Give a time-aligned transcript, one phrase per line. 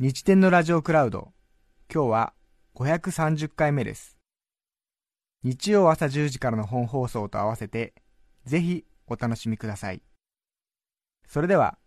[0.00, 1.32] 日天のラジオクラウド、
[1.88, 2.32] 今日は
[2.74, 4.18] 530回目です。
[5.44, 7.94] 日曜朝10時からの本放送と合わせて、
[8.44, 10.02] ぜひお楽しみください。
[11.28, 11.78] それでは、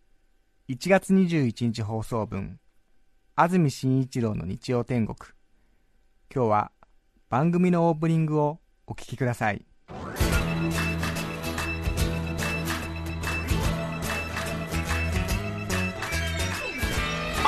[0.70, 2.62] 1月21日放送分、
[3.36, 5.18] 安住紳一郎の日曜天国。
[6.34, 6.72] 今日は
[7.28, 9.66] 番組のオープニングをお聞きください。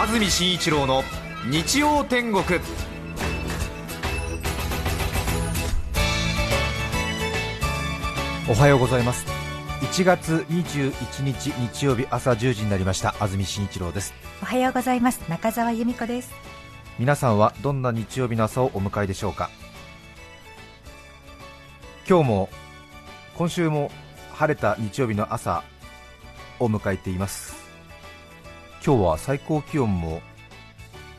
[0.02, 1.04] 安住紳一郎の
[1.52, 2.42] 日曜天国。
[8.50, 9.26] おはようございます。
[9.82, 13.14] 1月21日日曜日朝10時になりました。
[13.20, 14.14] 安住紳一郎です。
[14.42, 15.20] おはようございます。
[15.28, 16.32] 中澤由美子です。
[16.98, 19.50] 皆さんはどんな日曜日の朝をお迎えでしょうか？
[22.08, 22.50] 今日も
[23.36, 23.92] 今週も
[24.32, 25.62] 晴れた日曜日の朝
[26.58, 27.69] を迎えています
[28.86, 30.22] 今日は最高気温も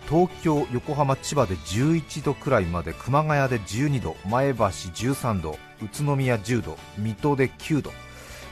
[0.09, 7.93] 東京、横浜、千葉で11度くらいまで熊谷で12度、前橋13度、宇都宮10度、水戸で9度。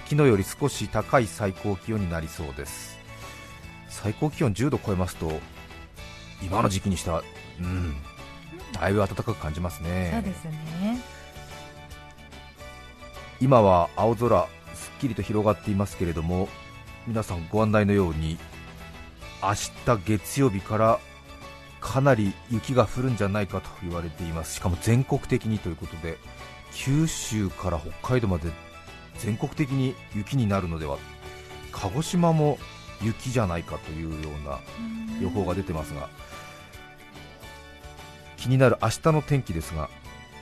[0.04, 2.98] 昨日より少し高い最高気温になりそうです。
[3.88, 5.32] 最高気温10度超えますと
[6.42, 7.24] 今の時期にしては、
[7.60, 7.96] うん、
[8.72, 10.10] だいぶ暖かく感じますね。
[10.12, 11.02] そうですね。
[13.40, 16.48] 今は青空すっきりと広がっていますけれども
[17.06, 18.38] 皆さんご案内のように
[19.42, 21.00] 明日月曜日から
[21.80, 24.56] かなり雪が降るんじゃないかと言われています。
[24.56, 26.18] しかも全国的にということで
[26.72, 28.50] 九州から北海道まで
[29.18, 30.98] 全国的に雪になるのでは
[31.72, 32.58] 鹿児島も
[33.02, 34.60] 雪じゃないかというような
[35.20, 36.08] 予報が出てますが
[38.36, 39.88] 気になる明日の天気ですが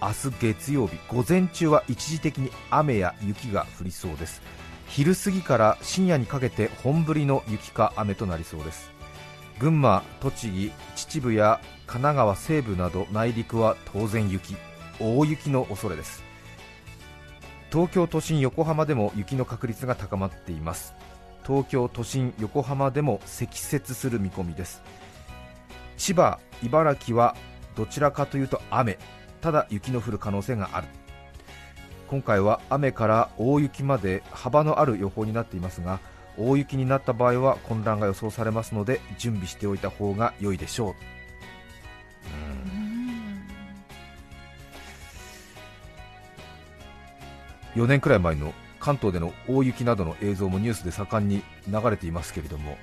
[0.00, 4.42] 明日月曜日午前中は一時的に雨や雪が降りそうです
[4.88, 8.90] 昼過ぎから深夜にかけて本降りの雪か雨となりそうです。
[9.58, 14.56] 群馬、栃木、秩父や神奈川西部など内陸は当然雪。
[14.98, 16.24] 大雪の恐れです。
[17.70, 20.94] 東京都心、横浜でも雪の確率が高まっています。
[21.46, 24.82] 東京都心、横浜でも積雪する見込みです。
[25.96, 27.36] 千葉、茨城は
[27.76, 28.98] どちらかというと雨。
[29.40, 30.88] ただ雪の降る可能性がある。
[32.08, 36.00] 今回は雨から大雪まで幅のある予報になっていますが
[36.38, 40.94] 大雪になった場合は混乱が予想されますので準備しておいた方が良いでしょう。
[47.76, 52.78] 4年くらい前の関東での大雪などの映像もニュースで盛んに流れていますけれども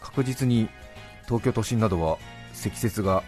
[0.00, 0.68] 確実に
[1.24, 2.18] 東京都心などは
[2.52, 3.24] 積雪が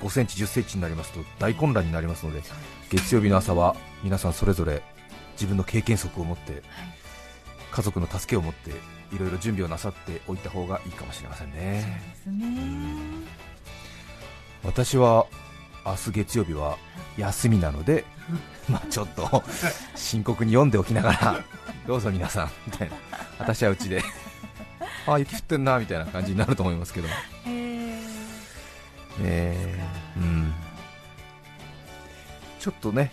[0.00, 2.42] 5センチ、10センチになりますと大混乱になりますので
[2.90, 4.82] 月曜日の朝は皆さんそれぞれ
[5.32, 6.62] 自分の経験則を持って、
[7.70, 8.70] 家族の助けを持って
[9.14, 12.00] いろいろ準備をなさっておいた方がいいかもしれませんね。
[14.64, 15.26] 私は
[15.84, 16.78] 明日月曜日は
[17.18, 18.04] 休みなので
[18.68, 19.42] まあちょっと
[19.94, 21.44] 深刻に読んでおきながら
[21.86, 22.96] どうぞ皆さんみたいな。
[23.38, 24.02] 私はうちで。
[25.06, 27.08] あ雪降ってんなみたいな感じになると思いますけど。
[27.46, 28.00] えー。
[29.20, 29.84] え。
[30.16, 30.54] ーうん、
[32.64, 33.12] ちょっとね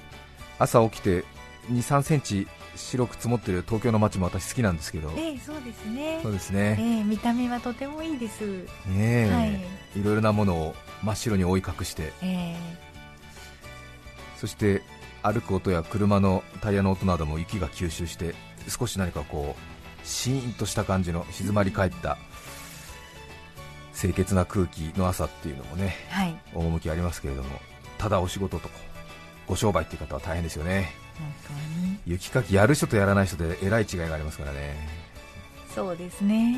[0.59, 1.25] 朝起きて
[1.69, 2.47] 2、3センチ
[2.78, 6.22] 白く積もってる東京の街も私好きなんですけど、えーそうですね。
[6.23, 8.44] そうですえね、ー見た目はとてもいいです。
[8.88, 10.00] ねえ、はい。
[10.00, 12.56] いろいろなものを真っ白に覆い隠して、え
[14.38, 14.84] そして
[15.22, 18.34] 歩く音や車のタイヤの音なども雪が吸収して、
[18.69, 22.17] 少し何かこうシーンとした感じの静まり返った
[23.99, 26.40] 清潔な空気の朝っていうのもね、ーはい。
[26.53, 27.49] 趣ありますけれども。
[27.97, 28.67] ただお仕事と
[29.52, 30.94] ご商売っていう方は大変ですよね。
[32.08, 34.78] 雪かきやる人とやらない人でえらい違いがありますからね。
[35.76, 36.58] そうですね。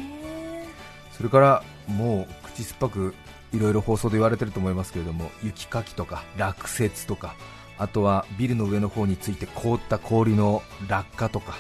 [1.18, 3.16] それからもう口酸っぱく
[3.52, 7.36] いろいろ放送で言われてると思いますけれども雪かきとか落雪とか
[7.80, 11.56] あとはビルの上の方について凍った氷の落下とか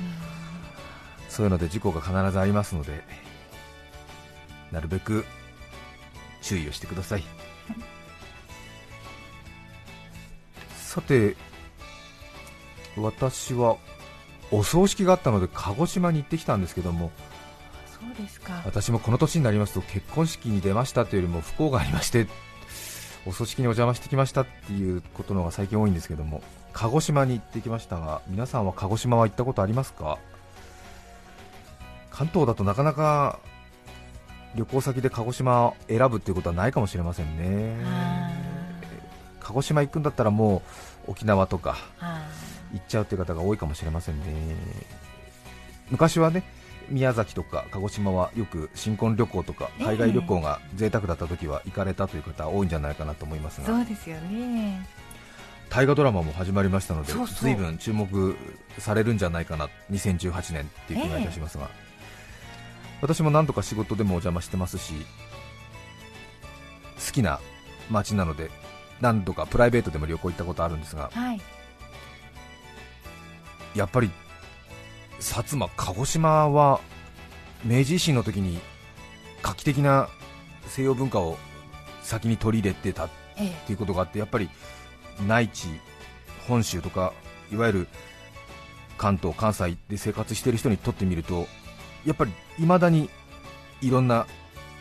[1.29, 3.03] そういうので事故が必ずありますので
[4.71, 5.25] なるべく
[6.41, 7.23] 注意をしてください
[10.93, 11.35] さて
[12.95, 13.77] 私は
[14.51, 17.09] お葬式があったので鹿児島に行ってきたんですけども
[17.87, 18.61] そうですか。
[18.63, 22.27] 私もこの年になりますと結婚式に出ましたというよりも不幸がありまして
[23.25, 26.43] お葬式にお邪魔してきましたっていうことの方が最近多いんですけども
[26.73, 30.19] 鹿児島に行ってきましたが皆さんは鹿児島は行ったことありますか？
[32.11, 33.39] 関東だとなかなか
[34.53, 37.83] 旅行先で鹿児島を選ぶっていうことはないかもしれませんね。
[37.83, 38.22] あ
[39.43, 40.61] 鹿児島行くんだったらも
[41.07, 41.77] う沖縄とか
[42.73, 44.23] 行っちゃうという方が多いかもしれませんね。
[45.89, 46.43] 昔はね
[46.89, 53.67] 宮崎とか鹿児島はよく新婚旅行とか海外旅行が贅沢だった時は行かれたという方多いんじゃないかなと思いますが。
[53.67, 54.85] ーそうですよね。
[55.69, 57.35] 大河ドラマも始まりましたのでそうそう。
[57.41, 58.35] 随分注目
[58.77, 61.69] されるんじゃないかな2018年っていう気がいたしますが、
[63.01, 64.93] 私も何度か仕事でもお邪魔してますし
[67.05, 67.39] 好きな
[67.89, 68.51] 街なので
[69.03, 71.41] 何度かプライベートでも旅行行ったことあるんですがはい。
[73.75, 74.09] やっぱり
[75.19, 76.79] 薩摩、鹿児島は
[77.65, 78.59] 明治維新の時に
[79.41, 80.07] 画期的な
[80.67, 81.37] 西洋文化を
[82.01, 83.49] 先に取り入れてたっえ。
[83.65, 84.49] ていうことがあってやっぱり
[85.27, 85.67] 内地、
[86.47, 87.13] 本州とか
[87.51, 87.87] いわゆる
[88.97, 91.47] 関東、関西で生活している人にとってみると
[92.05, 93.09] やっぱり未だに
[93.81, 94.27] いろんな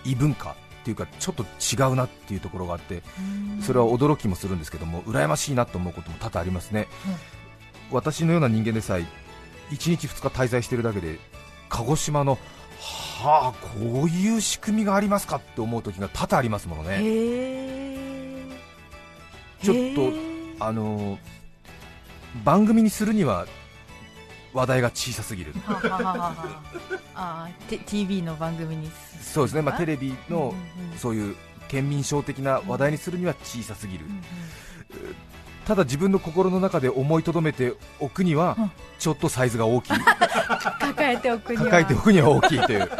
[0.04, 6.88] 異文化っていうかちょっと違うなっていうところがあってえそれは驚きもするんですけども羨ましいなと思うことも多々ありますね、
[7.90, 9.02] 私のような人間でさえ
[9.70, 11.18] 1日2日滞在しているだけで
[11.68, 12.38] 鹿児島の
[13.22, 16.98] はあこういう仕組みがありますかって思う時が多々ありますものね、
[19.62, 19.76] ちょっ
[20.58, 21.18] とあのー
[22.44, 23.46] 番組にするには
[24.52, 25.54] 話題が小さすぎる。
[27.86, 30.54] TV の番組にすそうですね、まあ、テレレビの
[30.96, 31.36] そういう
[31.68, 34.04] 県民賞的な話題にするには小さすぎる、
[35.64, 38.70] ただ自分の心の中で思いとどめておくにはうん。
[38.98, 39.92] ちょっとサイズが大きい。
[40.80, 41.64] 抱えておくには。
[41.64, 42.90] 抱えておくには大きいという、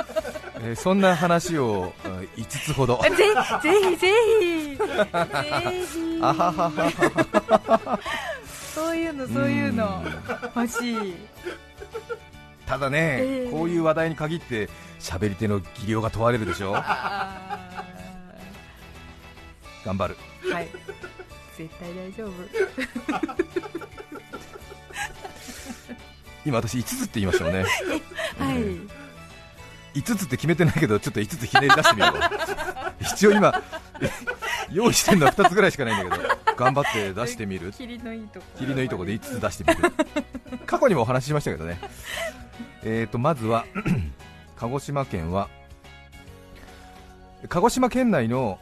[0.61, 3.01] えーそんな話をうん5つほど。
[3.03, 4.79] ぜぜひぜひぜひ。
[6.23, 8.01] あはははは
[8.75, 10.03] そういうのそういうの
[10.55, 11.15] 欲しい
[12.73, 16.73] ただね、えーこういう話題に限って喋り手の技量が問われるでしょ？
[16.75, 17.85] あ
[19.85, 20.17] 頑張る。
[20.43, 20.69] ーはい。
[21.55, 22.33] 絶対大丈夫。
[26.47, 27.59] 今私5つって言いましたよね。
[27.59, 27.69] はい、
[28.63, 28.79] え
[29.99, 32.15] 5つって決めてないけどちょっと5つひねり出してみよう。
[33.05, 33.63] 一応今
[34.71, 37.71] 用意してるのは2つぐらいしかないんだけど頑張って出してみる。
[37.77, 38.47] 霧のいいとこ。
[38.59, 39.93] 霧のいいとこで5つ出してみる。
[40.65, 41.79] 過去にもお話ししましたけどね
[42.85, 43.65] えーとまずは
[44.57, 45.49] 鹿児島県は
[47.49, 48.59] 鹿児島県内の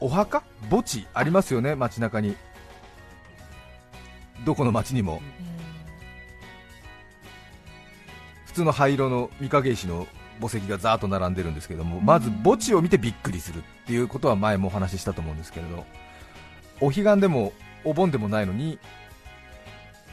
[0.00, 2.36] お墓墓地ありますよね街中に。
[4.44, 5.20] どこの町にも。
[8.46, 10.06] 普通の灰色の御影石の
[10.40, 15.84] 墓石がざーっと並んでるんですけども、まず墓地を見てびっくりするっていうことは前もお話ししたと思うんですけれど
[16.80, 17.52] お彼岸でも
[17.84, 18.78] お盆でもないのに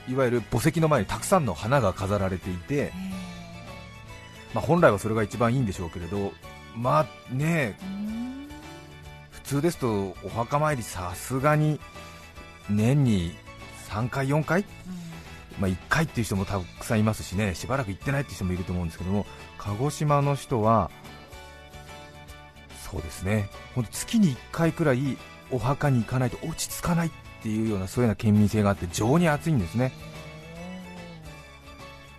[0.07, 2.91] いわゆる墓石の前にたくさんの花が飾られていて、
[4.53, 6.33] まあ、本来はそれが一番いいんでしょうけれど
[6.75, 7.77] まあね
[9.31, 11.79] 普通ですとお墓参りさすがに
[12.69, 13.35] 年に
[13.89, 14.65] 3回4回？
[15.59, 19.27] まあ、1回っていう人もたくさんいますしねしばらく行ってないっていう人もいると思うんですけども
[19.59, 20.89] 鹿児島の人は
[22.91, 23.49] そうですね。
[23.91, 25.17] 月に1回くらい
[25.51, 27.11] お墓に行かないと落ち着かない
[27.43, 29.91] っていうようなそういうような県民性があって情に熱いんですね。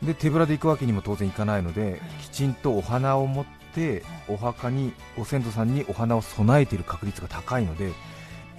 [0.02, 7.88] で手ぶらで行くわけにも当然いかないのできちんとお花を持ってお墓にご先祖さんにお花を供えている確率が高いので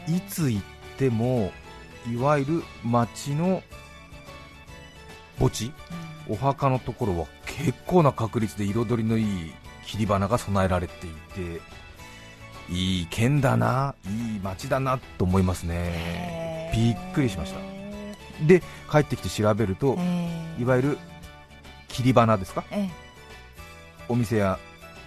[0.08, 0.64] いつ行っ
[0.98, 1.52] ても
[2.12, 3.62] いわゆる町の
[5.38, 5.72] 墓地
[6.28, 9.54] お墓のところは結構な確率で彩りのいい
[9.86, 11.62] 切り花が備えられていて
[12.70, 16.45] いい県だな、いい町だなと思いますね、
[16.76, 17.60] びっくりしました。
[18.46, 19.98] で帰ってきて調べると、
[20.60, 20.98] いわゆる
[21.88, 22.90] 切り花ですか、え
[24.10, 24.60] お店や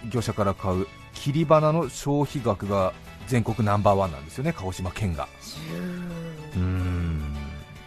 [0.09, 2.93] 業者から買う切り花の消費額が
[3.27, 5.27] 全国ナンバーワンなんですよね、鹿児島県が。
[6.55, 6.59] うー。
[6.59, 7.35] ん。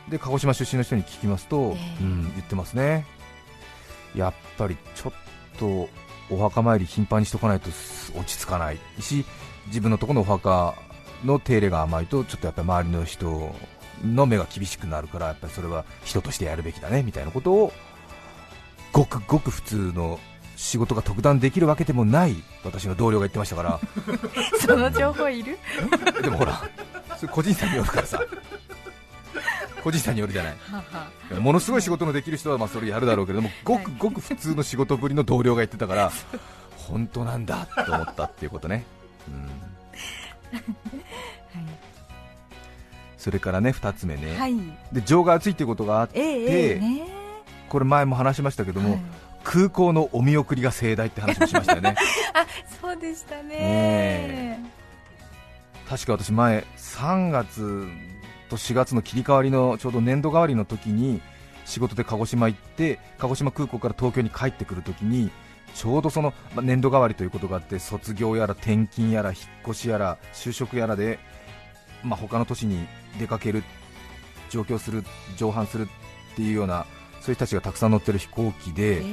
[0.09, 2.05] で鹿児島出身の人に聞きますと、ええ。
[2.05, 3.05] うん、言ってますね、
[4.15, 5.13] やっぱりちょっ
[5.59, 5.89] と
[6.31, 7.71] お墓参り頻繁にしとかないと
[8.17, 9.25] 落ち着かないし、
[9.67, 10.75] 自分のところのお墓
[11.25, 13.55] の手入れが甘いと、ちょっとやっぱり周りの人
[14.05, 17.73] の目が厳しくなるから、やっぱりそれは人としてやるべきだねみたいなことを、
[18.93, 20.19] ごくごく普通の
[20.57, 23.81] 仕事が特段できるわけでもない私の同僚が言ってましたから。
[24.61, 25.59] その情報いる？
[26.23, 26.63] でもほら、
[27.17, 28.21] それ個人差によるからさ、
[29.83, 36.13] 個人差によるじゃない、ものすごい仕事のできる人はまあそれやるだろうけれども、ごくごく普通の仕事ぶりの同僚が言ってたから、
[36.77, 38.85] 本当なんだと思ったっていうことね、
[39.29, 39.31] う
[40.59, 41.02] ん、
[43.23, 44.57] それからね2つ目ね、はい。
[44.91, 47.09] で情が熱いっていうことがあって、ええええね。
[47.69, 49.01] これ前も話しましたけども、はい。
[49.45, 51.95] 空港のお見送りが盛大って話もしましたよね。
[52.35, 52.45] あ
[52.81, 53.49] そうでしたね。
[53.49, 54.71] ね
[55.89, 57.87] 確か私前3月
[58.51, 61.23] と4月の切り替わりのちょうど年度替わりの時に
[61.65, 65.31] 仕事で鹿児島行って鹿児島空港から東京に帰ってくる時に
[65.77, 69.39] ちょうどそのまあ年度替わりということがあって卒業やら転勤やら引っ
[69.69, 71.21] 越しやら就職やらで、
[72.05, 72.87] まあ、他の都市に
[73.19, 73.63] 出かける
[74.51, 75.05] 上京する
[75.37, 75.89] 上阪する
[76.33, 76.87] っていうような
[77.21, 79.05] そういう人たちがたくさん乗ってる飛行機で、え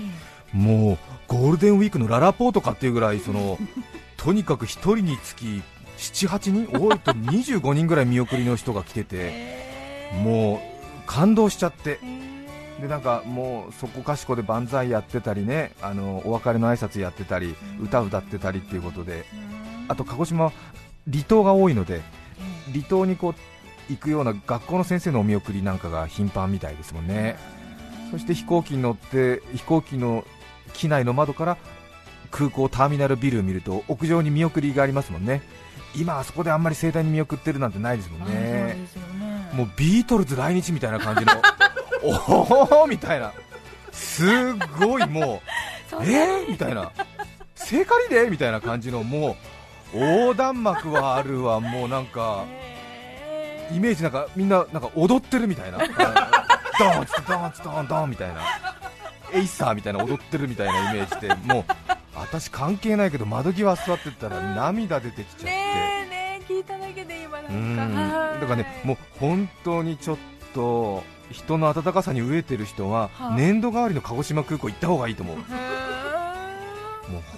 [0.51, 3.57] もうゴールデンウィークのララポートかっていうぐらいその
[4.17, 5.61] とにかく1人につき
[5.97, 10.21] 78人多いと25人ぐらい見送りの人が来ててえ。
[10.23, 10.59] もう
[11.05, 11.99] 感動しちゃって。
[12.03, 12.81] え。
[12.81, 19.25] でなんかもうそこかしこで万歳やってたりねあのお別れの挨拶やってたり歌歌ってたりっていうことで。
[19.89, 20.51] あと鹿児島は
[21.11, 22.01] 離島が多いので
[22.71, 23.35] 離島にこう
[23.91, 27.37] 行くような学校の先生のお見送りなんかが頻繁みたいですもんね。
[28.11, 30.25] そして飛行機に乗って飛行機の
[30.73, 31.57] 機内の窓から
[32.31, 35.41] 空港ターミナルビルを見ると屋上に見送りがありますもんね。
[35.95, 38.33] 今あそこであんまり盛大に見送ってるなんてないですもんね。
[38.33, 38.77] ね。
[39.53, 41.33] もうビートルズ来日みたいな感じの
[42.03, 43.33] おおみたいな。
[43.91, 45.41] すごいも
[45.91, 46.91] う えー、みたいな。
[47.55, 49.35] 聖火リレーみたいな感じのもう
[49.93, 55.77] 横断幕はあるわもうなんかえイメージなんかみんななんか踊ってるみたいな。
[55.79, 58.41] ドーンツドーンツドーンドーンみたいな。
[59.33, 61.63] エイサーみたいな踊ってるみたいなイメージでもう
[62.15, 67.81] 私関係ないけど窓際座ってたら涙出てきちゃって、ねえねえ聞いただけで今なうんんか。
[67.83, 70.17] はいだからねもう本当にちょっ
[70.55, 75.35] と人の温かさに飢えてる人ははい年度代わりの鹿児島空港行った方がいいと思う。
[75.37, 75.45] もう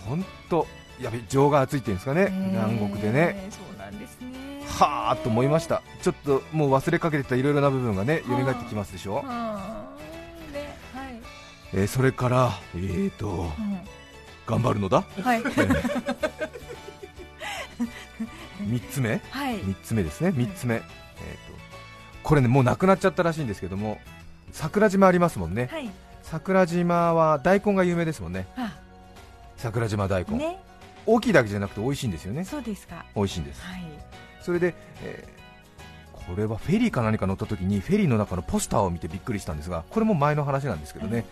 [0.08, 0.68] 本当
[1.02, 2.30] やべ情が熱いっていうんですかね。
[2.52, 3.48] 南国でね。
[3.50, 4.62] そうなんですね。
[4.68, 5.82] はあと思いました。
[6.02, 9.16] ちょっともう忘れかけてたいろいろな部分がね蘇ってきますでしょ。
[9.16, 9.86] はあ。
[10.54, 11.20] ねはい。
[11.74, 13.80] えーそれから、えーとうん。
[14.48, 15.42] 頑張るのだ、はい。
[18.62, 19.22] 3つ目？
[19.30, 19.60] はい。
[19.60, 20.30] 3つ目ですね。
[20.30, 20.92] 3つ目、えーと
[22.24, 23.98] これねもうなくなっちゃったらしいんですけども
[24.52, 25.70] 桜島ありますもんね。
[25.72, 25.90] はい。
[26.24, 28.48] 桜島は大根が有名ですもんね。
[28.58, 28.78] あ。
[29.58, 30.60] 桜島大根、ね
[31.06, 32.44] 大きいだけじゃなくて美味しいんですよね。
[32.46, 33.06] そうですか。
[33.16, 33.62] 美味しいんです。
[33.62, 33.84] はい。
[34.42, 35.42] それで、えー
[36.28, 41.26] これはフェリーか何か乗った時にフェリーの中のポスターを見てびっくりしたんですがこれも前の話なんですけどね、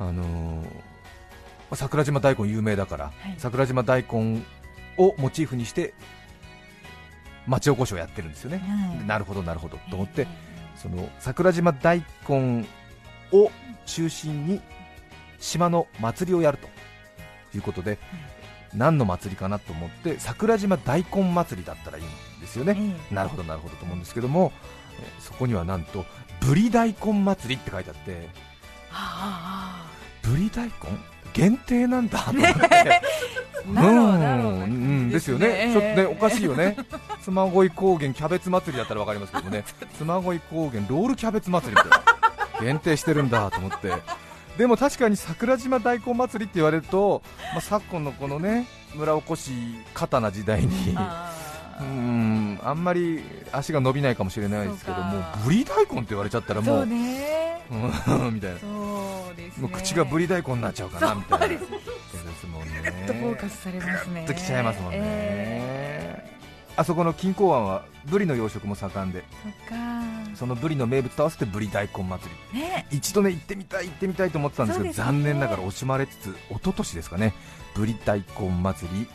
[0.00, 0.66] あのーま
[1.70, 3.34] あ桜島大根有名だから、はい。
[3.38, 4.42] 桜島大根
[4.98, 5.94] をモチーフにして
[7.46, 8.60] 町おこしをやってるんですよね、
[9.06, 10.26] なるほどなるほどと思って、
[10.76, 12.66] その桜島大根
[13.32, 13.50] を
[13.86, 14.60] 中心に
[15.38, 16.68] 島の祭りをやると
[17.56, 17.98] いうことで、
[18.74, 22.08] 何の祭りかなと思って桜島大根祭りだったらいいん
[22.40, 24.52] ですよね、ええなるほどなるほどと思うんですけども、
[24.98, 26.04] えーそこにはなんと
[26.40, 28.28] ぶり大根祭りって書いてあって
[28.90, 29.86] あ
[30.22, 30.72] ぶり大根？
[31.32, 33.00] 限定なんだと思って、
[33.66, 34.60] うん。
[34.60, 34.66] う
[35.06, 36.76] んですよね、ちょっとねおかしいよね。
[37.22, 39.64] 妻恋高原キャベツ祭りだったらわかりますけどね。
[39.96, 43.92] 妻恋高原ロールキャベツ祭りって限定してるんだと思って
[44.56, 49.52] でも確かに桜島大根祭りって言われると、まあ、昨今のこのね村おこし
[49.94, 51.32] 過な時代にあ
[51.80, 56.86] うーんあんまり足が伸びないかもしれないですけどもうぶり大根って言われちゃったらもそう
[58.30, 58.56] みたいな。
[58.56, 58.62] ね。
[59.58, 61.46] もう口がぶり大根になっちゃうかなみたいな。
[61.46, 64.24] そうですもんねとフォーカスされますね。
[64.26, 66.38] ときちゃいますもんね、え
[66.76, 69.20] あそこの錦江湾はブリの養殖も盛んで。
[69.20, 70.01] ーそっか
[70.34, 72.60] そのブリの名物と合わせてブリ大根祭り。
[72.60, 72.86] ね。
[72.90, 74.94] 一度ね行ってみたい行ってみたいと思ってたんですけどね。
[74.94, 77.34] 残念ながら惜しまれつつ一昨年ですかね
[77.74, 79.08] ブリ大根祭り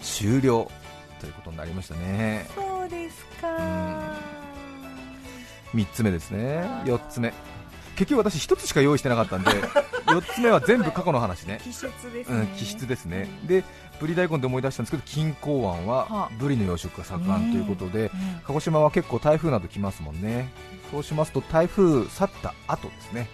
[0.00, 0.70] 終了
[1.20, 2.48] ということになりましたね。
[2.54, 3.46] そうですか。
[5.74, 6.64] 3つ目ですね。
[6.84, 7.32] 4つ目。
[7.96, 9.50] 結局私1つしか用意してなかったんで
[10.06, 11.60] 4つ目は全部過去の話ね。
[11.62, 12.36] 気質ですね。
[12.40, 13.28] うん、気質ですね。
[13.46, 13.64] で
[14.00, 18.10] ブリ大根で思い出したんですけど錦江湾ははブリの養殖が盛んということで、うん
[18.46, 20.48] 鹿児島は結構台風など来ますもんね。
[20.90, 23.28] そうしますと台風去った後ですね。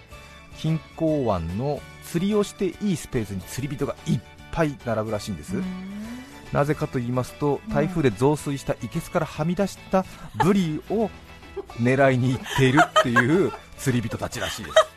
[0.56, 4.20] 錦江湾の釣りをしていいスペースに釣り人がいっ
[4.52, 5.64] ぱい並ぶらしいんです、うん。
[6.52, 7.74] なぜかと言いますとうん。
[7.74, 10.04] 台風で増水した生けすからはみ出した
[10.42, 11.10] ブリを
[11.80, 14.91] 狙いに行っているっていう釣り人たちらしいです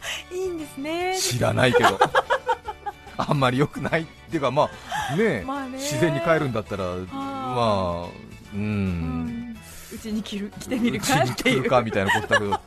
[0.84, 1.38] ですね。
[1.38, 2.00] 知らないけど。
[3.17, 4.70] あんまり良くないっていうかま
[5.12, 5.77] あねまあね。
[5.77, 8.10] 自然に帰るんだったらまあう
[8.53, 9.51] うん。
[9.51, 9.58] ん
[9.94, 11.63] うちに来る来てみるかっていう。
[11.63, 12.60] るかみたいなことだけど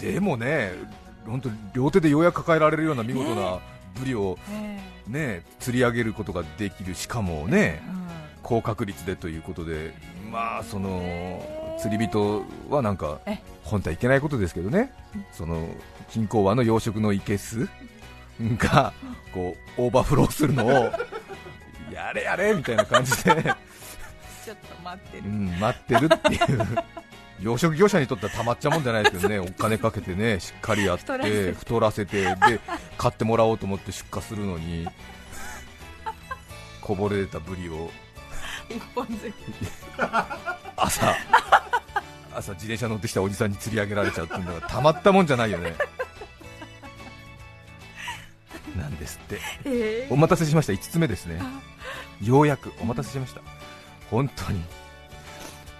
[0.12, 0.72] でもね
[1.26, 3.58] 本当両手でようやく抱えられるような見事な
[3.98, 6.94] ブリをえね釣り上げることができる。
[6.94, 8.06] しかもねうん。
[8.42, 9.94] 高確率でということで
[10.30, 11.42] まあその
[11.78, 13.38] 釣り人はなんかえ。
[13.64, 14.92] 本当はいけないことですけどね。
[15.32, 15.68] その
[16.10, 17.68] 金鉱湾の養殖のいけす
[18.58, 18.92] が
[19.32, 20.70] こうオーバーフローするのを
[21.92, 25.24] やれやれみたいな感じで、ちょっと待ってる。
[25.24, 26.66] うん、待ってるっていう。
[27.40, 29.38] 養殖業者にとってはたまっちゃもんじゃないですけどね。
[29.38, 32.22] お金かけてねしっかりやって太らせて。
[32.22, 32.60] で
[32.96, 34.86] 買ってもらおうと思って出荷するのに
[36.80, 37.90] こぼれ出たブリを。
[38.70, 39.34] 一本釣り。
[40.76, 41.14] 朝
[42.36, 45.74] 朝自転車乗ってきたおじさんに釣り上げられちゃうっていうのがたまったもんじゃないよね。
[48.76, 49.40] なんですって。
[49.64, 50.06] え。
[50.10, 50.72] お待たせしました。
[50.72, 51.40] 5つ目ですね。
[52.22, 53.40] ようやくお待たせしました。
[54.10, 54.62] 本当に。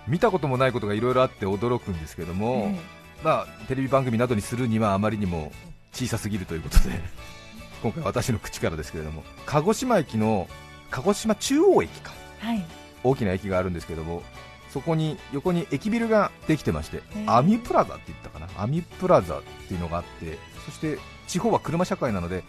[0.07, 2.77] 見たこともないことがいろいろあって驚くんですけども、
[3.23, 5.53] まあ、テレビ番組などにするにはあまりにも
[5.93, 7.01] 小さすぎるということで
[7.83, 10.49] 今回私の口からですけれども鹿児島駅の
[10.91, 12.13] 鹿児島中央駅か。
[12.39, 12.65] はい。
[13.03, 14.23] 大きな駅があるんですけども
[14.71, 18.49] そこに横に駅ビルができてましてアミプラザって言ったかな？
[18.57, 22.45] アミプラザっていうのがあってそして地方は車社会なので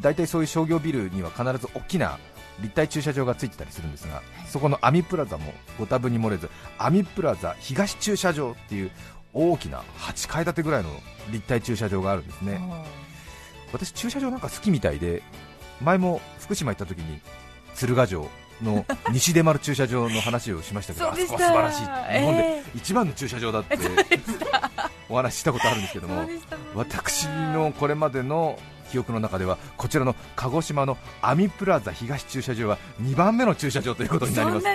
[0.00, 2.18] 大体そういう商業ビルには必ず大きな
[2.60, 8.90] 立体駐車場がついてたりするんですがそこのアミプラザもご多分に漏れずアミプラザ東駐車場っていう
[9.32, 10.90] 大きな8階建てぐらいの
[11.32, 12.60] 立体駐車場があるんですね。
[13.72, 15.22] 私駐車場なんか好きみたいで
[15.80, 17.20] 前も福島行った時に
[17.74, 18.28] 鶴ヶ城
[18.64, 21.82] の西出丸駐車場の話をしましたけどあそこは素晴らしい。
[21.82, 23.78] 日本でえ一番の駐車場だって
[25.08, 26.28] お話ししたことあるんですけども
[26.74, 28.58] 私のこれまでの
[28.90, 34.66] 記憶の中ではこちらの鹿児島のアミプラザ東駐車場は2番目の駐車場ということになります。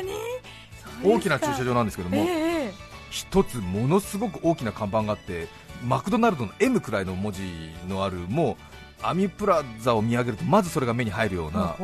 [1.03, 5.47] 大きな駐車場なんですけども、ええ一つものすごく大きな看板があって
[5.83, 7.41] マクドナルドの M くらいの文字
[7.87, 8.57] のあるも
[9.01, 11.75] うアミプラザを見上げるとまずそれが目に入るような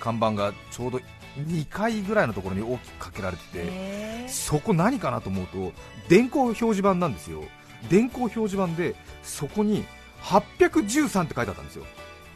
[0.00, 1.00] 看板がちょうど
[1.38, 5.72] 2階ぐらいのところに大きくかけられててええそこ何かなと思うと
[6.08, 7.42] 電光表示板なんですよ。
[7.88, 9.84] 電光表示板でそこに
[10.22, 11.84] 813って書いてあったんですよ。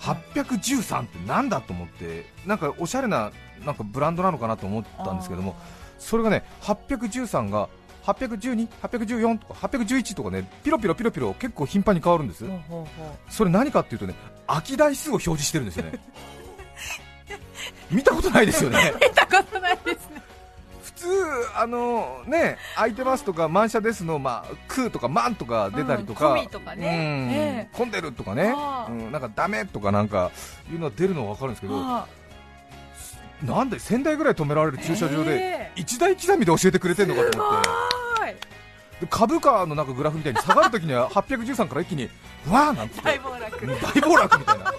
[0.01, 3.33] 813ってなんだと思ってなんかおしゃれな
[3.65, 5.57] なんかブランドなのかなと思ったんですけども
[5.99, 7.69] それがね813が
[8.05, 12.45] 812、814とか811とかねピロピロピロピロ結構頻繁に変わるんです。
[13.29, 14.15] それ何かっていうとね
[14.47, 15.99] 空き台数を表示してるんですよね
[17.91, 18.93] 見たことないですよね。
[18.95, 20.23] う 見たことないですね。
[20.83, 21.09] 普通
[21.55, 27.69] あのね空いてますとか満車ですのまあ空とか満とか出たりとか、うんとかね。
[27.73, 27.79] うん。
[27.79, 28.55] 混んでるとかね。
[28.89, 30.31] うん、なんかダメとかなんか
[30.71, 31.75] いうのは出るのは分かるんですけど。
[31.77, 32.07] あ
[33.43, 37.97] なんで1000台ぐらい止められる駐車場でえ1台刻みで教えてくれてるのかと思って。
[39.11, 42.09] 株価のなんかグラフみたいに下がるときには813から一気に
[42.49, 43.03] わーなんて。
[43.03, 43.29] 大暴
[44.17, 44.73] 落みたいな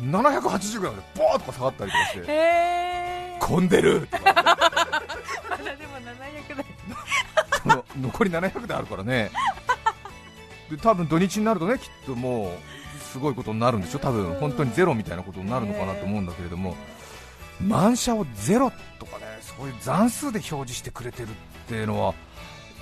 [0.00, 3.36] 780ぐらいまでボーッとか下がったりとかして。
[3.40, 4.06] 混んでる。
[4.06, 6.64] とかまだでも700台
[7.62, 9.30] その残り700であるからね。
[10.70, 12.50] で多分土日になるとねきっともう
[13.02, 13.98] すごいことになるんでしょ？
[13.98, 16.76] 多分本当にゼロみたいなことになるのかなと思うんだけれども。
[17.60, 21.30] 満車をゼロとかねそういう残数で表示してくれてるっ
[21.68, 22.14] ていうのは、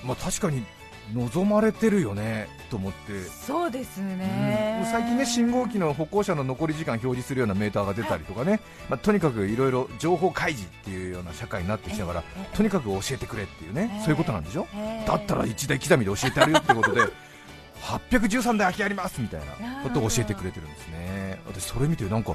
[0.05, 0.65] まあ、確かに
[1.15, 4.19] 望まれてるよねと思って、そうですうん。
[4.19, 14.01] ね、最近ね信号機の歩行者の残り時間表示するようなメーターが出たりとかね、まあ、とにかくいろいろ情報開示っていうような社会になってきたからええとにかく教えてくれっていうねええ。
[14.03, 14.67] そういうことなんでしょ？
[15.07, 17.01] だったら一台刻みで教えてやるよってことで
[17.83, 21.41] 813台空きありますみたいなことを教えてくれてるんですね。
[21.47, 22.35] 私それ見てなんか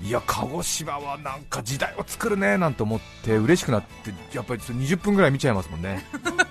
[0.00, 6.04] いや鹿児島はなんか時代を作るねなんて思って嬉しくなってやっぱりそれ20分ぐらい見ちゃいますもんね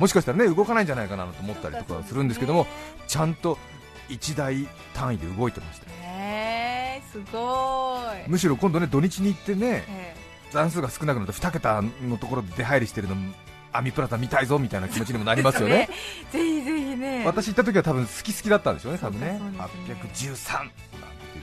[0.00, 2.66] もしかしたらね動かないんじゃないかなと思ったりとかするんですけども
[3.06, 3.58] ちゃんと
[4.08, 8.28] 1台単位で動いてましたへえすごい。
[8.28, 10.16] むしろ今度ね土日に行ってねえ
[10.50, 13.14] 残数が少なくなって2桁のところで出入りしてるの
[13.72, 15.88] アミプラザ見たいぞみたいな気持ちにもなりますよね。
[16.32, 17.24] え ぜひぜひね。
[17.24, 20.74] 私行った時は多分好き好きだったんでしょうね、多分ねね813なんて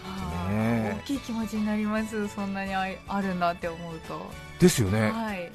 [0.06, 0.92] あ言ってね。
[0.92, 2.28] ー大きい気持ちになります。
[2.28, 5.50] そんなにああるんだって思うと、ですよね、はい。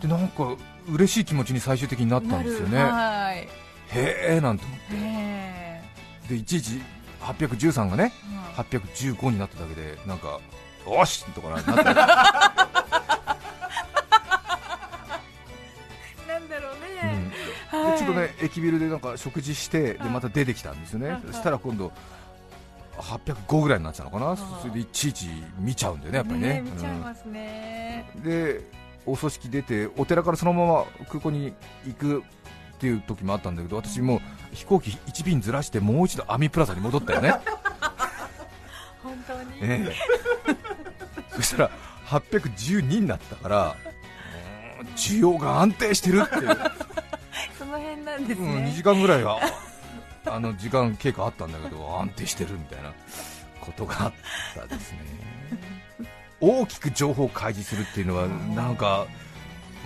[0.00, 0.56] でなんか
[0.88, 2.78] 嬉しい気持ちに最終的になったんですよね、
[3.88, 5.82] へえなんて思っへ
[6.28, 6.80] て、でいちいち
[7.20, 8.12] 813がね、
[8.56, 10.38] え815になっただけで、なんか、
[10.86, 11.24] よし!
[11.32, 11.92] とかななったり、 な
[16.38, 17.32] んだろううね
[17.98, 21.92] ちょっとね駅ビルでなんか食事して、ではいまた出てきたんですよね、はいそしたら今度、
[22.98, 26.62] 805ぐらいになっちゃうのかな、はいそれでいちいち見ちゃうんだよね、やっぱりね。
[26.64, 28.22] 見ちゃいますね、うん。
[28.22, 31.52] でお葬式出てお寺からそのまま空港に
[31.86, 34.20] 行くっていう時もあったんだけど私もう
[34.54, 37.34] 飛行機1便ずらしてもう一度アミプラザに戻ったよね。
[39.02, 39.96] 本当に、ええ。
[41.36, 41.70] そしたら
[42.06, 43.76] 812になったから
[44.96, 46.56] 需要が安定してるっていう、
[47.58, 49.40] その辺なんですうん、2ね時間ぐらいは
[50.26, 52.92] あの時間経過あったんだけど安定してるみたいな
[53.60, 54.12] ことがあっ
[54.54, 54.98] たですね
[56.42, 59.06] 大きく情報を開示するっていうのはなんか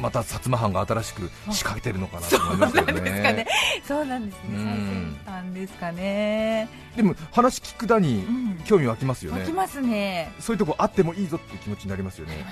[0.00, 3.46] また薩摩藩が新しく仕掛けてるのかなと思いますけどそうなんですかね。
[3.86, 4.48] そうなんですね。
[4.50, 5.16] うん。
[5.24, 6.68] 最先端ですかね。
[6.96, 8.46] でも話聞くだにうん。
[8.64, 10.32] 興味湧きますよね、湧きますね。
[10.40, 12.44] そういうとこあってもいいぞっていう気持ちになりますよね。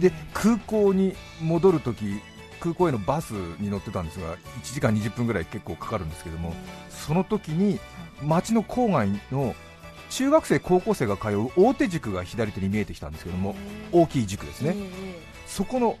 [0.00, 2.20] で空港に戻るとき
[2.60, 6.52] 空港へのバスに乗ってたんですが1時間20分ぐらい結構かかるんですけども
[6.90, 7.78] その時に
[8.22, 9.54] 街の郊外の
[10.10, 13.54] 中学生、高校生が通う大手塾が左手に見えてきたんですけども
[13.92, 15.96] 大きい塾ですね、ええそこの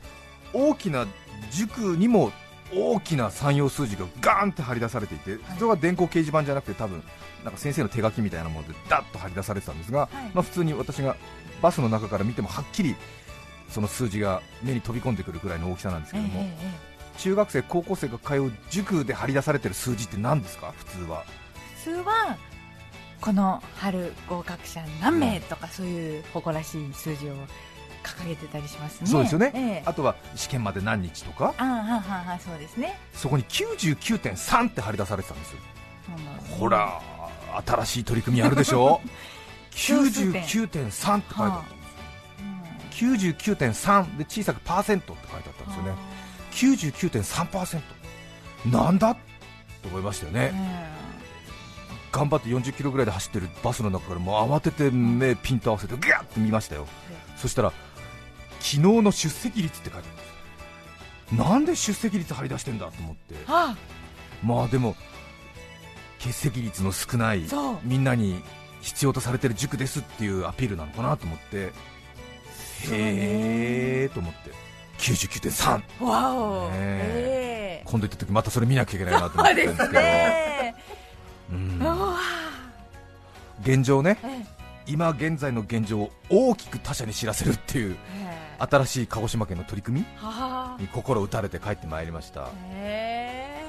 [0.52, 1.06] 大きな
[1.50, 2.32] 塾にも
[2.74, 7.02] 大きな産業数字がガーンって張り出されていて、それは電光掲示板じゃなくて多分
[7.44, 10.30] なんか先生の手書きみたいなものでダッと張り出されてたんですが、はい。
[10.34, 11.16] まあ、普通に私が
[11.62, 12.96] バスの中から見てもはっきり
[13.68, 16.44] その数字が目に飛び込んでくるくらいの大きさなんですけども、
[17.18, 21.24] 中学生、高校生が通う塾で張り出されてる数字って何ですか、普通は。
[21.84, 22.36] 普通は
[23.26, 27.34] この春合格者何名とかそういう誇らしい数字を
[28.04, 29.08] 掲げてたりしますね。
[29.08, 29.82] そうですよね、ええ。
[29.84, 32.96] あとは試験まで何日とか、ああはあはあそうですね。
[33.12, 35.58] そこに99.3って張り出されてたんですよ。
[36.56, 37.00] ほら、
[37.66, 39.00] 新しい取り組みあるでしょ、
[39.74, 45.94] 小数点99.3って書いてあったんはですよ、99.3で小さくパーセントって書いてあったんですよね、
[48.68, 49.16] 99.3%、なんだ？
[49.82, 50.52] と思いましたよね、
[52.16, 56.86] 頑張って40キロぐらいで走ってるバスの中からもう慌てて目ピンと合わせてギャッて見ましたよ、
[57.36, 57.72] そしたら
[58.60, 63.34] 昨日の出席率って書いてあるんですなんで出席率張り出してんだと思って。
[63.48, 63.76] あ。
[64.42, 64.96] まあでも
[66.18, 67.42] 欠席率の少ない
[67.82, 68.42] みんなに
[68.80, 71.72] 必要とされてる塾ですっていうアピールなのかなと思って。
[72.90, 74.52] へーと思って。
[74.98, 77.82] 99.3わお、ねえ。
[77.82, 77.84] え。
[77.84, 80.00] 今度行った時またそれ見なきゃいけないなと思ってるんですけど。
[80.00, 80.74] ね。
[81.52, 81.78] うん
[83.66, 84.18] 現状ね。
[84.22, 84.46] ええ。
[84.88, 88.66] 今現在の現状を大きく他者に知らせるっていうええ。
[88.70, 90.80] 新しい鹿児島県の取り組みはあ。
[90.80, 92.48] に心打たれて帰ってまいりました。
[92.70, 93.64] へ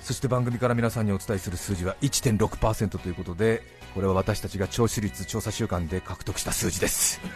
[0.00, 3.62] そして番組から皆さんにお伝えする数字は1.6%ということで
[3.94, 7.20] これは私たちが聴取率調査週間で獲得した数字です。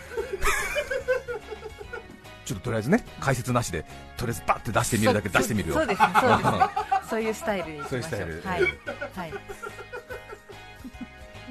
[2.47, 3.85] ちょっととりあえずね解説なしで
[4.17, 5.75] とりあえずバッて出してみるだけ出してみるよ。
[7.09, 8.43] そういうスタイルそういうスタイル。
[8.45, 8.63] はい。
[8.63, 8.69] は
[9.27, 9.35] い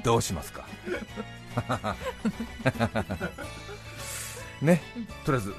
[0.04, 0.64] どうしますか？
[4.62, 4.80] ね
[5.24, 5.54] とりあえず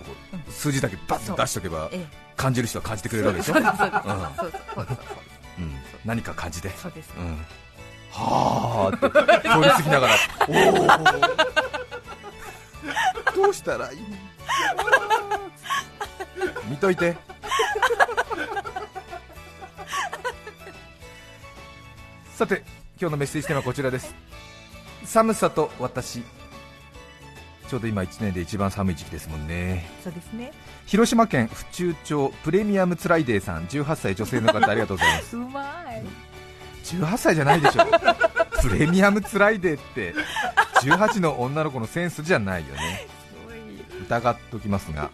[0.51, 2.08] 数字だけバッと出しておけばええ。
[2.38, 3.55] 感じる人は感じてくれるわけでしょ？
[6.05, 6.69] 何か感じて。
[6.69, 7.10] そうです。
[7.17, 7.45] うん。
[8.12, 10.15] はあって通り過ぎながら。
[10.47, 10.51] お
[13.34, 13.99] おどうしたらいい？
[16.69, 17.15] 見といて。
[22.36, 22.63] さて
[22.99, 24.13] 今日のメッセージテーマはこちらです
[25.15, 26.23] 寒さと私
[27.69, 29.89] ちょうど今1年で一番寒い時期ですもんね。
[30.04, 30.51] そうですね。
[30.86, 35.38] 広島県府中町プレミアムツライデーさん18歳女性の方ありがとうございます。
[35.38, 36.04] うまい。
[36.84, 37.86] 18歳じゃないでしょ。
[38.62, 40.13] プレミアムツライデーって
[40.82, 43.08] 18の女の子のセンスじゃないよね。
[44.08, 45.10] 疑っときますが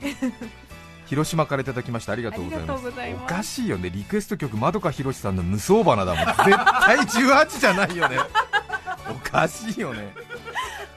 [1.06, 2.88] 広島からいただきましたありがあとうございます。
[3.24, 3.92] おかしいよね。
[3.92, 6.26] リクエスト曲まどかひろしさんの無双花だもん。
[6.26, 8.18] 絶対18じゃないよね。
[8.18, 8.41] お
[9.32, 10.14] かしいよね。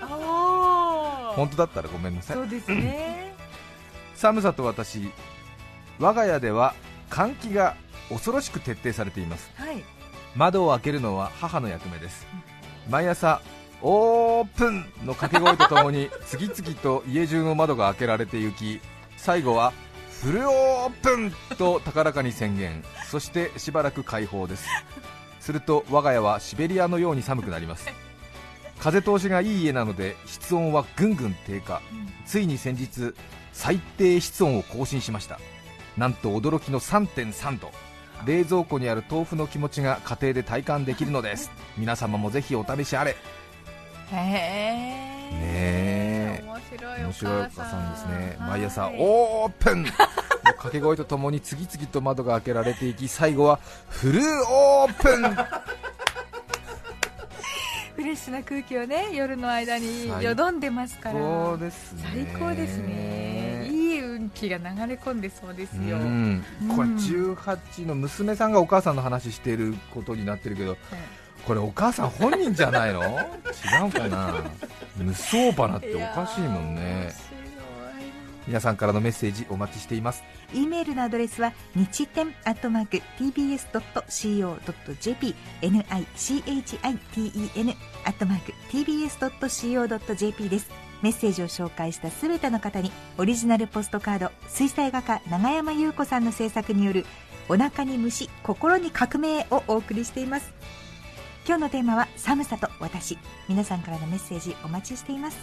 [0.01, 2.37] 本当だったらごめんなさい。
[2.37, 3.35] そうですね。
[4.15, 5.11] 寒さと私
[5.99, 6.75] 我が家では
[7.11, 7.77] 換気が
[8.09, 9.51] 恐ろしく徹底されています。
[9.55, 9.83] はい。
[10.35, 12.27] 窓を開けるのは母の役目です。
[12.91, 13.41] 毎朝
[13.83, 18.81] オープンの掛け声とともに 次々と家中の窓が開けられて行き
[19.17, 19.73] 最後は
[20.23, 22.85] フルオープンと高らかに宣言。
[23.11, 24.67] そしてしばらく解放です。
[25.45, 27.87] すると我が家はシベリアのように寒くなります
[28.85, 31.81] 風通しがいい家なので室温はぐんぐん低下。
[32.27, 33.15] ついに先日
[33.55, 35.41] 最低室温を更新しました。
[35.97, 37.71] なんと驚きの3.3度。
[38.27, 41.51] 冷蔵庫にある豆腐の気持ちが家庭で体感できるのです。
[41.79, 43.13] 皆様もぜひお試しあれ。
[43.13, 43.17] へ
[44.13, 46.45] えねえ。
[46.47, 46.61] 面
[47.11, 48.37] 白いお母さんですね。
[48.39, 48.51] はい。
[48.61, 49.87] 毎朝オープン。
[50.45, 55.23] の掛け声とともに次々と窓が開けられていき最後はフルオープン
[57.97, 61.19] フレッシュな空気をね夜の間に最よどんでますから。
[61.19, 62.03] そうですね。
[62.13, 63.69] 最高ですね。
[63.71, 66.45] いい運気が流れ込んでそうですよ、うん。
[66.75, 70.77] これ18の娘さんがお母さんの話していることになってるけど
[71.47, 73.03] これお母さん本人じゃないの？
[73.03, 73.07] 違
[73.89, 74.35] うかな？
[74.97, 77.13] 無双花っておかしいもんね
[78.47, 80.23] 皆さんからのメッセージお待ちしています。
[80.53, 90.71] e メールのアドレスは日天アットマーク tbs.co.jp nichiten アットマーク tbs.co.jp です。
[91.03, 97.05] メッセージを紹介したすべての方にオリジナルポストカード水彩画家永山優子さんの制作による
[97.49, 100.53] お腹に虫心に革命をお送りしています。
[101.47, 103.19] 今日のテーマは寒さと私。
[103.49, 105.37] 皆さんからのメッセージお待ちしています。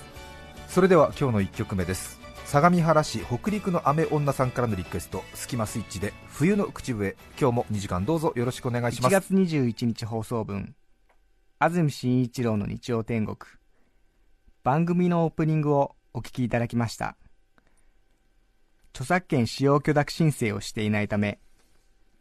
[0.67, 2.20] それでは今日の1曲目です
[2.51, 7.15] 相模原市北陸の雨女さんからのリクエストスキマスイッチで冬の口笛。
[7.39, 10.75] 今日も2時間どうぞよろしくお願いしま1す月21日放送分。
[11.59, 13.37] 安住紳一郎の日曜天国。
[14.65, 17.15] 番組のオープニングをお聞きいただきました。
[18.93, 21.39] 著作権使用許諾申請をしていないため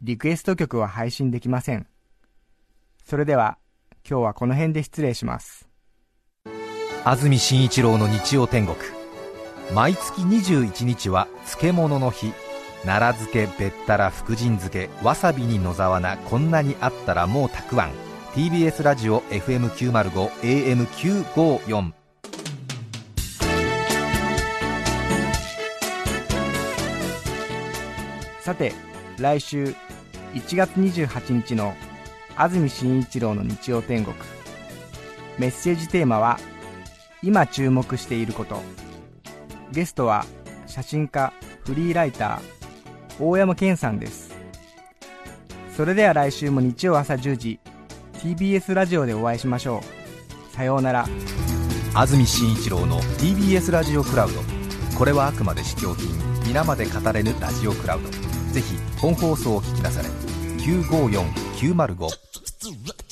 [0.01, 1.87] リクエスト曲は配信できません。
[3.03, 3.57] それでは
[4.09, 5.67] 今日はこの辺で失礼します。
[7.03, 9.00] 安住紳一郎の日曜天国
[9.73, 12.33] 毎月21日は漬物の日。
[12.83, 17.91] 奈良漬けべったら福神漬けわさびに野沢菜こんなにあったらもうたくあん。
[18.33, 21.91] TBS ラジオ FM905 AM954
[28.41, 28.73] さて
[29.19, 29.73] 来週
[30.33, 31.75] 1月28日の
[32.35, 34.17] 安住紳一郎の日曜天国。
[35.37, 36.39] メッセージテーマは
[37.23, 38.90] 今注目していること。
[39.71, 40.25] ゲストは
[40.67, 41.33] 写真家
[41.65, 44.31] フリーライター大山健さんです。
[45.75, 47.59] それでは来週も日曜朝10時
[48.13, 49.81] TBS ラジオでお会いしましょ
[50.51, 50.55] う。
[50.55, 51.05] さようなら。
[51.93, 54.39] 安住紳一郎の TBS ラジオクラウド。
[54.97, 56.09] これはあくまで試供品
[56.45, 58.09] 皆まで語れぬラジオクラウド。
[58.51, 60.09] ぜひ本放送を聞きなされ
[60.59, 63.10] 954905